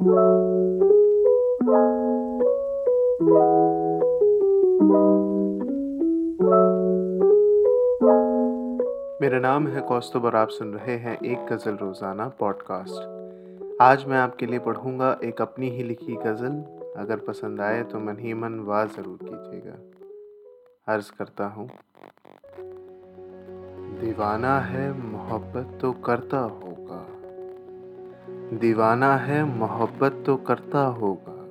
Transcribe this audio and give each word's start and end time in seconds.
मेरा 0.00 0.12
नाम 9.38 9.66
है 9.66 9.80
कौस्तुभ 9.80 10.24
और 10.24 10.36
आप 10.36 10.48
सुन 10.48 10.72
रहे 10.74 10.96
हैं 10.96 11.16
एक 11.16 11.38
गज़ल 11.46 11.74
रोज़ाना 11.76 12.28
पॉडकास्ट। 12.28 13.78
आज 13.82 14.04
मैं 14.04 14.18
आपके 14.18 14.46
लिए 14.46 14.58
पढ़ूँगा 14.58 15.10
एक 15.24 15.42
अपनी 15.42 15.70
ही 15.70 15.82
लिखी 15.82 16.16
गज़ल। 16.16 16.56
अगर 16.96 17.16
पसंद 17.18 17.60
आए 17.60 17.82
तो 17.82 17.98
मन 17.98 18.16
ही 18.20 18.34
मन 18.34 18.58
वाह 18.60 18.84
ज़रूर 18.86 19.18
कीजिएगा। 19.22 19.76
अर्ज़ 20.94 21.10
करता 21.18 21.46
हूँ, 21.46 21.68
दीवाना 24.00 24.58
है 24.60 24.92
मोहब्बत 25.02 25.78
तो 25.80 25.92
करता 25.92 26.38
होगा 26.38 26.69
दीवाना 28.52 29.16
है, 29.16 29.58
मोहब्बत 29.58 30.22
तो 30.26 30.36
करता 30.36 30.80
होगा। 30.80 31.46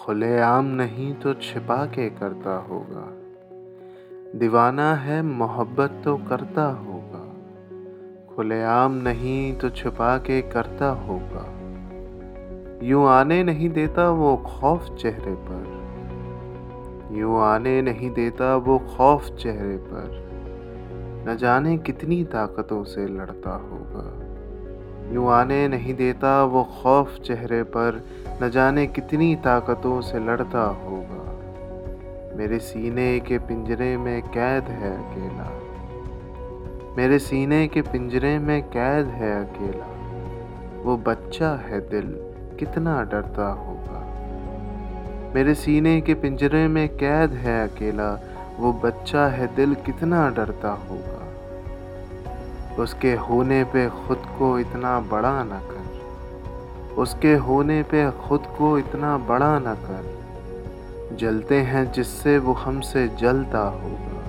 खुलेआम 0.00 0.64
नहीं 0.64 1.14
तो 1.14 1.34
छिपा 1.34 1.86
के 1.86 2.10
करता 2.10 2.56
होगा। 2.56 3.08
दीवाना 4.38 4.94
है, 4.94 5.22
मोहब्बत 5.22 6.02
तो 6.04 6.16
करता 6.16 6.64
होगा। 6.64 7.28
खुलेआम 8.36 8.92
नहीं 8.92 9.56
तो 9.56 9.70
छुपा 9.70 10.18
के 10.18 10.42
करता 10.42 10.88
होगा। 10.88 11.46
यूँ 12.86 13.08
आने 13.08 13.42
नहीं 13.42 13.70
देता 13.70 14.10
वो 14.10 14.36
खौफ 14.36 14.96
चेहरे 14.98 15.34
पर। 15.34 15.82
यूँ 17.12 17.40
आने 17.40 17.82
नहीं 17.82 18.10
देता 18.10 18.56
वो 18.56 18.78
खौफ 18.78 19.24
चेहरे 19.24 19.76
पर। 19.76 20.28
न 21.28 21.36
जाने 21.36 21.78
कितनी 21.78 22.24
ताकतों 22.24 22.84
से 22.84 23.06
लड़ता 23.06 23.50
होगा। 23.50 24.31
यूँ 25.12 25.30
आने 25.30 25.68
नहीं 25.68 25.94
देता, 25.94 26.44
वो 26.44 26.64
खौफ 26.64 27.18
चेहरे 27.18 27.62
पर 27.62 28.04
न 28.42 28.50
जाने 28.50 28.86
कितनी 28.86 29.34
ताकतों 29.34 30.00
से 30.00 30.18
लड़ता 30.18 30.64
होगा। 30.64 31.22
मेरे 32.36 32.58
सीने 32.58 33.20
के 33.20 33.38
पिंजरे 33.38 33.96
में 33.96 34.22
कैद 34.22 34.64
है 34.64 34.96
अकेला। 34.96 35.58
मेरे 36.96 37.18
सीने 37.18 37.68
के 37.68 37.82
पिंजरे 37.82 38.38
में 38.38 38.62
कैद 38.62 39.06
है 39.06 39.44
अकेला। 39.44 39.86
वो 40.82 40.96
बच्चा 40.96 41.50
है 41.50 41.80
दिल, 41.80 42.16
कितना 42.58 43.02
डरता 43.02 43.48
होगा। 43.48 43.98
मेरे 45.34 45.54
सीने 45.54 46.00
के 46.00 46.14
पिंजरे 46.14 46.68
में 46.68 46.88
कैद 46.88 47.30
है 47.30 47.68
अकेला। 47.68 48.20
वो 48.58 48.72
बच्चा 48.72 49.26
है 49.26 49.54
दिल, 49.56 49.74
कितना 49.74 50.28
डरता 50.28 50.70
होगा। 50.70 51.31
उसके 52.78 53.14
होने 53.14 53.64
पे 53.64 53.88
खुद 53.88 54.18
को 54.38 54.58
इतना 54.58 55.00
बड़ा 55.00 55.44
न 55.44 55.48
कर। 55.48 55.82
उसके 56.94 57.34
होने 57.34 57.82
पे 57.82 58.10
खुद 58.10 58.42
को 58.58 58.78
इतना 58.78 59.18
बड़ा 59.18 59.58
न 59.58 59.74
कर। 59.74 60.22
जलते 61.16 61.60
हैं 61.60 61.92
जिससे 61.92 62.38
वो 62.38 62.52
हमसे 62.52 63.08
जलता 63.08 63.68
होगा। 63.68 64.22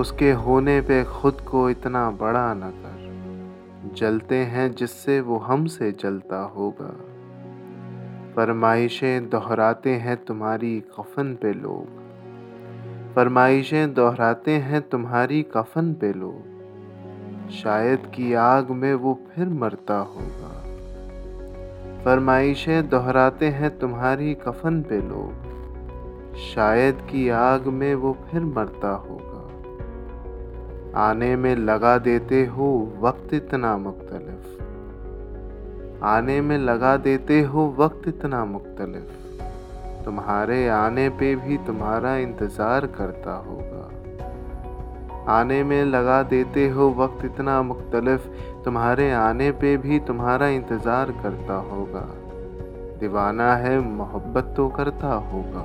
उसके 0.00 0.32
होने 0.32 0.80
पे 0.80 1.04
खुद 1.04 1.34
को 1.34 1.70
इतना 1.70 2.10
बड़ा 2.10 2.54
न 2.54 2.60
कर। 2.60 2.96
जलते 3.94 4.34
हैं 4.34 4.74
जिससे 4.74 5.20
वो 5.20 5.38
हमसे 5.38 5.92
जलता 5.92 6.40
होगा। 6.40 7.00
फरमाइशें 8.36 9.30
दोहराते 9.30 9.90
हैं 9.90 10.24
तुम्हारी 10.24 10.80
कफन 10.80 11.34
पे 11.42 11.52
लोग। 11.52 11.86
फरमाइशें 13.14 13.94
दोहराते 13.94 14.50
हैं 14.50 14.82
तुम्हारी 14.82 15.42
कफन 15.42 15.94
पे 15.94 16.12
लोग। 16.12 16.55
शायद 17.50 17.98
की 18.14 18.32
आग 18.34 18.70
में 18.70 18.94
वो 18.94 19.12
फिर 19.28 19.48
मरता 19.48 19.98
होगा। 19.98 20.52
फरमाइशें 22.04 22.88
दोहराते 22.88 23.48
हैं 23.48 23.78
तुम्हारी 23.78 24.34
कफन 24.34 24.82
पे 24.82 24.98
लोग। 24.98 25.32
शायद 26.54 26.94
की 26.94 27.28
आग 27.28 27.66
में 27.66 27.94
वो 27.94 28.16
फिर 28.30 28.40
मरता 28.40 28.90
होगा। 28.90 29.42
आने 31.00 31.36
में 31.36 31.56
लगा 31.56 31.98
देते 31.98 32.44
हो 32.46 32.92
वक्त 33.00 33.34
इतना 33.34 33.76
मुख्तलिफ़। 33.76 34.46
आने 36.04 36.40
में 36.40 36.58
लगा 36.58 36.96
देते 36.96 37.40
हो 37.42 37.74
वक्त 37.78 38.08
इतना 38.08 38.44
मुख्तलिफ़। 38.44 39.12
तुम्हारे 40.04 40.68
आने 40.68 41.08
पे 41.08 41.34
भी 41.36 41.56
तुम्हारा 41.56 42.16
इंतज़ार 42.16 42.86
करता 42.86 43.34
होगा। 43.36 43.75
आने 45.28 45.62
में 45.64 45.84
लगा 45.84 46.22
देते 46.22 46.68
हो 46.68 46.88
वक्त 46.90 47.24
इतना 47.24 47.60
मुख्तलफ। 47.62 48.26
तुम्हारे 48.64 49.10
आने 49.12 49.50
पे 49.52 49.76
भी 49.76 49.98
तुम्हारा 50.00 50.48
इंतज़ार 50.48 51.10
करता 51.12 51.54
होगा। 51.64 52.04
दीवाना 53.00 53.54
है, 53.56 53.78
मोहब्बत 53.80 54.52
तो 54.56 54.68
करता 54.68 55.12
होगा। 55.24 55.64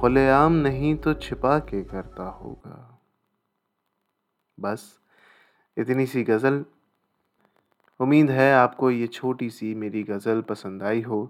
खुलेआम 0.00 0.52
नहीं 0.52 0.94
तो 0.96 1.14
छिपा 1.14 1.58
के 1.58 1.82
करता 1.84 2.28
होगा। 2.34 3.00
बस, 4.58 4.82
इतनी 5.76 6.06
सी 6.06 6.22
गज़ल। 6.22 6.64
उम्मीद 8.00 8.30
है 8.30 8.52
आपको 8.54 8.90
ये 8.90 9.06
छोटी 9.06 9.48
सी 9.50 9.74
मेरी 9.74 10.02
गज़ल 10.02 10.40
पसंद 10.40 10.82
आई 10.82 11.00
हो। 11.02 11.28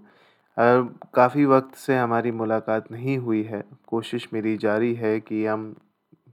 काफ़ी 0.57 1.45
वक्त 1.45 1.75
से 1.75 1.97
हमारी 1.97 2.31
मुलाकात 2.31 2.91
नहीं 2.91 3.17
हुई 3.17 3.43
है। 3.43 3.63
कोशिश 3.87 4.27
मेरी 4.33 4.55
जारी 4.57 4.93
है 4.95 5.19
कि 5.19 5.45
हम 5.45 5.75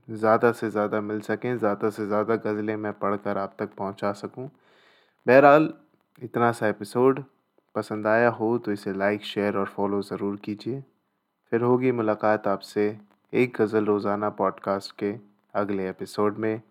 ज़्यादा 0.07 0.51
से 0.51 0.69
ज़्यादा 0.69 1.01
मिल 1.01 1.19
सकें, 1.21 1.57
ज़्यादा 1.57 1.89
से 1.89 2.05
ज़्यादा 2.07 2.35
गज़लें 2.35 2.75
मैं 2.77 2.93
पढ़ 2.93 3.15
कर 3.17 3.37
आप 3.37 3.55
तक 3.59 3.73
पहुँचा 3.77 4.11
सकूँ। 4.13 4.49
बहरहाल, 5.25 5.73
इतना 6.19 6.51
सा 6.51 6.67
एपिसोड 6.67 7.23
पसंद 7.75 8.07
आया 8.07 8.29
हो 8.29 8.57
तो 8.57 8.71
इसे 8.71 8.93
लाइक, 8.93 9.23
शेयर 9.23 9.57
और 9.57 9.65
फॉलो 9.67 10.01
ज़रूर 10.03 10.35
कीजिए। 10.43 10.83
फिर 11.51 11.61
होगी 11.61 11.91
मुलाकात 11.91 12.47
आपसे 12.47 12.87
एक 13.33 13.57
गज़ल 13.57 13.85
रोज़ाना 13.85 14.29
पॉडकास्ट 14.31 14.95
के 14.99 15.13
अगले 15.53 15.89
एपिसोड 15.89 16.37
में। 16.37 16.61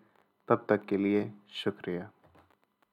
तब 0.47 0.65
तक 0.69 0.85
के 0.85 0.97
लिए 0.97 1.31
शुक्रिया। 1.53 2.09